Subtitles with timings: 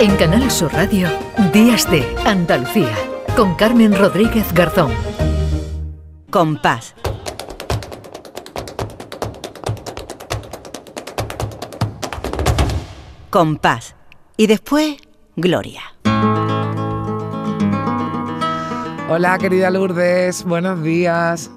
[0.00, 1.08] En Canal Sur Radio,
[1.52, 2.94] Días de Andalucía,
[3.34, 4.92] con Carmen Rodríguez Garzón.
[6.30, 6.94] Compás.
[13.28, 13.96] Compás.
[14.36, 14.98] Y después,
[15.34, 15.82] Gloria.
[19.10, 21.50] Hola, querida Lourdes, buenos días.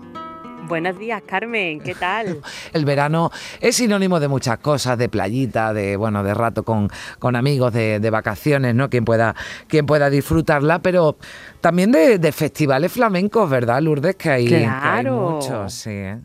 [0.71, 2.39] Buenos días, Carmen, ¿qué tal?
[2.71, 3.29] El verano
[3.59, 8.09] es sinónimo de muchas cosas, de playita, de bueno, de rato con, con amigos, de,
[8.09, 8.89] vacaciones, ¿no?
[8.89, 9.35] Quien pueda,
[9.67, 11.17] quien pueda disfrutarla, pero
[11.59, 14.15] también de, festivales flamencos, ¿verdad, Lourdes?
[14.15, 15.31] Que hay, claro.
[15.31, 15.89] muchos, sí.
[15.89, 16.19] ¿eh?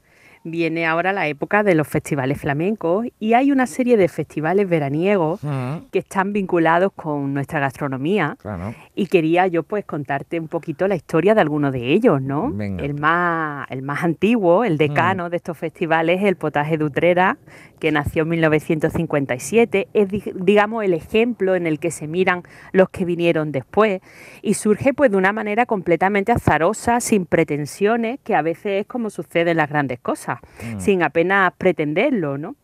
[0.51, 5.41] Viene ahora la época de los festivales flamencos y hay una serie de festivales veraniegos
[5.91, 8.37] que están vinculados con nuestra gastronomía.
[8.95, 12.55] Y quería yo pues contarte un poquito la historia de algunos de ellos, ¿no?
[12.61, 17.37] El más el más antiguo, el decano de estos festivales es el potaje de Utrera,
[17.79, 23.05] que nació en 1957, es digamos el ejemplo en el que se miran los que
[23.05, 24.01] vinieron después.
[24.43, 29.11] Y surge pues de una manera completamente azarosa, sin pretensiones, que a veces es como
[29.11, 30.81] sucede en las grandes cosas, mm.
[30.81, 32.57] sin apenas pretenderlo, ¿no?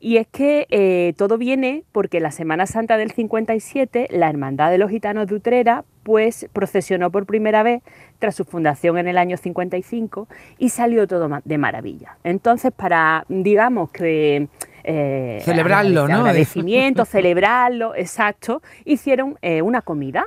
[0.00, 4.78] Y es que eh, todo viene porque la Semana Santa del 57, la Hermandad de
[4.78, 7.82] los Gitanos de Utrera, pues procesionó por primera vez
[8.18, 12.16] tras su fundación en el año 55 y salió todo de maravilla.
[12.24, 14.48] Entonces, para, digamos que
[14.84, 16.18] eh, celebrarlo, ¿no?
[16.18, 18.62] Agradecimiento, celebrarlo, exacto.
[18.84, 20.26] Hicieron eh, una comida,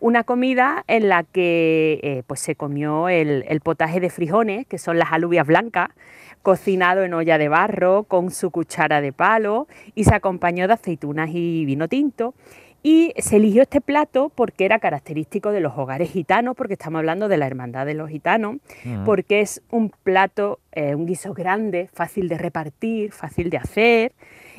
[0.00, 4.78] una comida en la que eh, pues se comió el, el, potaje de frijones, que
[4.78, 5.88] son las alubias blancas,
[6.42, 11.30] cocinado en olla de barro con su cuchara de palo y se acompañó de aceitunas
[11.32, 12.34] y vino tinto.
[12.82, 17.28] Y se eligió este plato porque era característico de los hogares gitanos, porque estamos hablando
[17.28, 18.58] de la hermandad de los gitanos,
[19.04, 24.12] porque es un plato, eh, un guiso grande, fácil de repartir, fácil de hacer.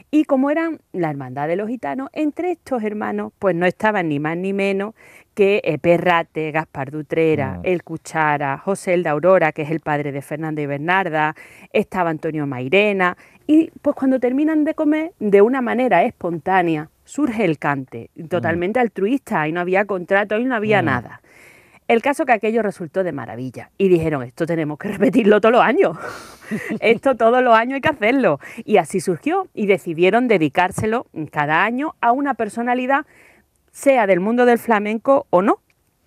[0.10, 4.20] Y como eran la hermandad de los gitanos, entre estos hermanos, pues no estaban ni
[4.20, 4.94] más ni menos
[5.34, 10.12] que eh, Perrate, Gaspar Dutrera, El Cuchara, José el de Aurora, que es el padre
[10.12, 11.36] de Fernando y Bernarda,
[11.74, 13.18] estaba Antonio Mairena.
[13.48, 19.48] Y pues cuando terminan de comer, de una manera espontánea, surge el cante, totalmente altruista,
[19.48, 21.22] y no había contrato y no había nada.
[21.88, 25.62] El caso que aquello resultó de maravilla y dijeron, esto tenemos que repetirlo todos los
[25.62, 25.98] años,
[26.82, 28.42] esto todos los años hay que hacerlo.
[28.66, 33.06] Y así surgió y decidieron dedicárselo cada año a una personalidad,
[33.72, 35.60] sea del mundo del flamenco o no.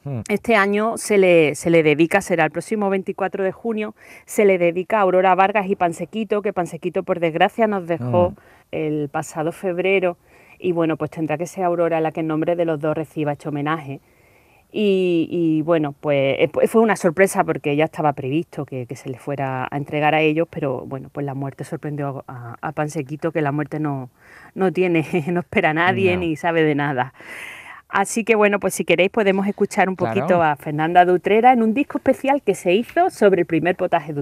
[0.04, 0.20] Hmm.
[0.28, 3.94] Este año se le, se le dedica, será el próximo 24 de junio,
[4.24, 8.36] se le dedica a Aurora Vargas y Pansequito, que Pansequito por desgracia nos dejó hmm.
[8.72, 10.16] el pasado febrero
[10.58, 13.32] y bueno, pues tendrá que ser Aurora la que en nombre de los dos reciba
[13.32, 14.00] este homenaje.
[14.72, 19.18] Y, bueno, pues eh, pues fue una sorpresa porque ya estaba previsto que, se le
[19.18, 23.50] fuera a entregar a ellos, pero bueno, pues la muerte sorprendió a, Pansequito, que la
[23.50, 24.10] muerte no,
[24.54, 27.14] no tiene, no espera a nadie ni sabe de nada.
[27.92, 31.74] Así que bueno, pues si queréis podemos escuchar un poquito a Fernanda Dutrera en un
[31.74, 34.12] disco especial que se hizo sobre el primer potaje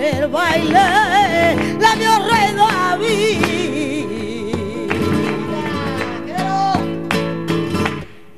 [0.00, 0.84] el baile
[1.78, 3.44] la vio rey David.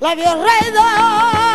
[0.01, 1.46] La vio rey David,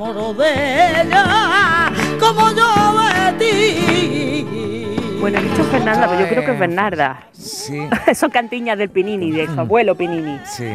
[0.00, 2.66] de ella, como yo
[3.02, 4.96] de ti.
[5.20, 7.26] Bueno, he dicho Fernanda, pero yo creo que es Bernarda.
[7.32, 7.86] Sí.
[8.14, 10.40] Son cantiñas del Pinini, de su abuelo Pinini.
[10.44, 10.70] Sí.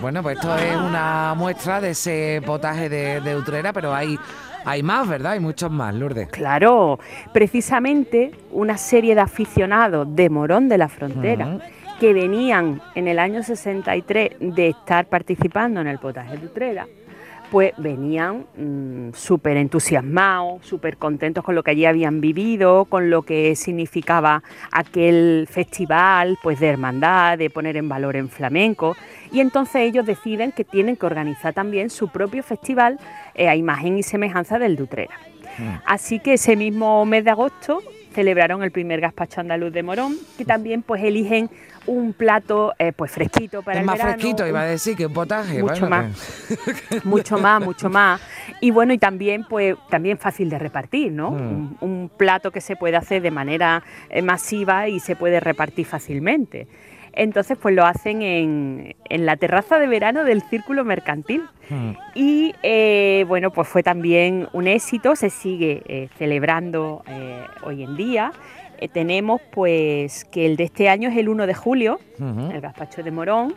[0.00, 4.16] Bueno, pues esto es una muestra de ese potaje de, Utrera, pero hay,
[4.64, 5.32] hay más, ¿verdad?
[5.32, 6.28] Hay muchos más, Lourdes.
[6.28, 7.00] Claro,
[7.32, 11.58] precisamente una serie de aficionados de Morón de la Frontera.
[11.98, 16.86] que venían en el año 63 de estar participando en el potaje de Utrera,
[17.50, 23.22] pues venían mm, súper entusiasmados, súper contentos con lo que allí habían vivido, con lo
[23.22, 28.96] que significaba aquel festival pues de hermandad, de poner en valor en flamenco.
[29.32, 32.98] Y entonces ellos deciden que tienen que organizar también su propio festival
[33.34, 35.14] eh, a imagen y semejanza del Dutrera.
[35.58, 35.74] Mm.
[35.84, 40.44] Así que ese mismo mes de agosto celebraron el primer gazpacho andaluz de Morón, que
[40.44, 41.50] también pues eligen
[41.86, 45.12] un plato eh, pues fresquito para es el más fresquito, iba a decir, que un
[45.12, 45.62] potaje.
[45.62, 46.14] Mucho más,
[47.04, 48.20] mucho más, mucho más.
[48.60, 51.30] Y bueno, y también pues también fácil de repartir, ¿no?
[51.30, 51.76] Mm.
[51.80, 56.66] Un, plato que se puede hacer de manera eh, masiva y se puede repartir fácilmente.
[57.12, 61.42] Entonces, pues lo hacen en, la terraza de verano del Círculo Mercantil.
[61.68, 61.90] Mm.
[62.14, 67.02] Y eh, bueno, pues fue también un éxito, se sigue celebrando
[67.62, 68.32] hoy en día.
[68.80, 73.02] Eh, tenemos pues que el de este año es el 1 de julio, el gazpacho
[73.02, 73.54] de Morón,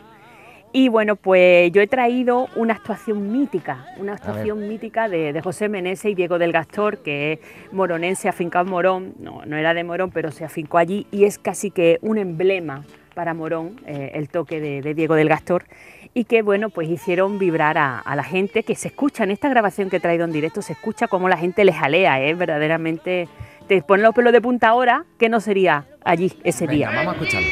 [0.70, 5.68] Y bueno, pues yo he traído una actuación mítica, una actuación mítica de, de, José
[5.70, 7.38] Meneses y Diego del Gastor, que es
[7.72, 11.38] moronense, afincado en Morón, no, no era de Morón, pero se afincó allí y es
[11.38, 12.84] casi que un emblema
[13.14, 15.64] para Morón, eh, el toque de, de, Diego del Gastor,
[16.12, 19.48] y que bueno, pues hicieron vibrar a, a, la gente, que se escucha en esta
[19.48, 22.34] grabación que he traído en directo, se escucha cómo la gente les jalea, ¿eh?
[22.34, 23.28] verdaderamente
[23.66, 26.90] te pone los pelos de punta ahora, que no sería allí ese Venga, día.
[26.90, 27.48] Vamos a escucharlo.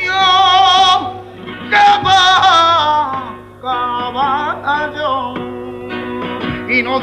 [3.62, 5.34] caballo
[6.68, 7.00] y no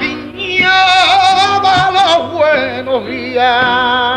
[2.34, 4.09] buenos días.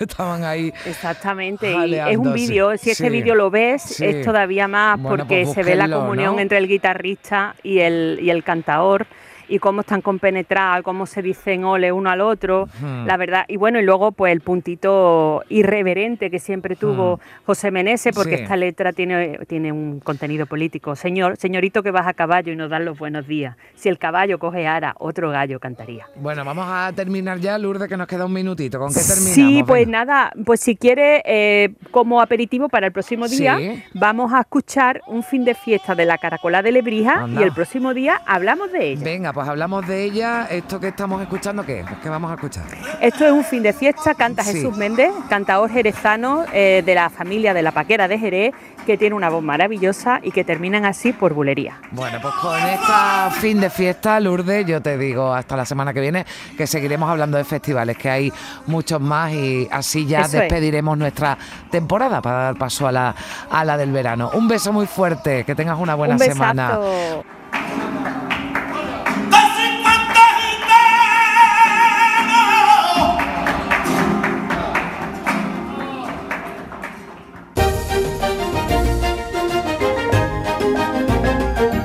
[0.00, 0.72] Estaban ahí.
[0.86, 4.04] Exactamente, y es un vídeo, si este Sí, vídeo lo ves, sí.
[4.04, 6.40] es todavía más Bueno, porque pues se ve la comunión ¿no?
[6.40, 9.06] entre el guitarrista y el, y el cantador
[9.50, 12.68] y cómo están compenetrados, cómo se dicen ole uno al otro,
[13.04, 13.44] la verdad.
[13.48, 18.42] Y bueno, y luego pues el puntito irreverente que siempre tuvo José Menese, porque Sí.
[18.44, 20.94] esta letra tiene, tiene un contenido político.
[20.96, 23.56] Señor, señorito que vas a caballo y nos dan los buenos días.
[23.74, 26.06] Si el caballo coge ara, otro gallo cantaría.
[26.16, 28.78] Bueno, vamos a terminar ya, Lourdes, que nos queda un minutito.
[28.78, 29.34] ¿Con qué terminamos?
[29.34, 29.98] Sí, pues Venga.
[30.04, 33.82] nada, pues si quiere, eh, como aperitivo para el próximo día, Sí.
[33.94, 37.40] vamos a escuchar un fin de fiesta de la Caracola de Lebrija Anda.
[37.40, 39.04] y el próximo día hablamos de ella.
[39.04, 40.46] Venga, pues hablamos de ella.
[40.50, 41.86] Esto que estamos escuchando, ¿qué es?
[42.02, 42.64] ¿Qué vamos a escuchar?
[43.00, 44.52] Esto es un fin de fiesta, canta Sí.
[44.52, 48.54] Jesús Méndez, cantador jerezano eh, de la familia de la Paquera de Jerez,
[48.84, 51.80] que tiene una voz maravillosa y que terminan así por bulería.
[51.92, 56.02] Bueno, pues con esta fin de fiesta, Lourdes, yo te digo hasta la semana que
[56.02, 56.26] viene
[56.58, 58.30] que seguiremos hablando de festivales, que hay
[58.66, 60.40] muchos más y así ya Eso es.
[60.42, 61.38] despediremos nuestra
[61.70, 63.14] temporada para dar paso a la,
[63.50, 64.32] a la del verano.
[64.34, 66.78] Un beso muy fuerte, que tengas una buena un semana.